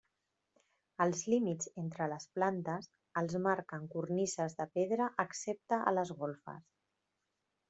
[1.03, 2.89] Els límits entre les plantes
[3.21, 6.69] els marquen cornises de pedra excepte a les golfes.